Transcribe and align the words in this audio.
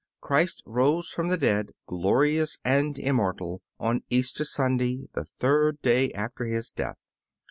Christ 0.19 0.63
rose 0.65 1.09
from 1.09 1.27
the 1.27 1.37
dead, 1.37 1.73
glorious 1.85 2.57
and 2.65 2.97
immortal, 2.97 3.61
on 3.79 4.01
Easter 4.09 4.43
Sunday, 4.45 5.05
the 5.13 5.25
third 5.37 5.79
day 5.83 6.11
after 6.13 6.43
His 6.45 6.71
death. 6.71 6.97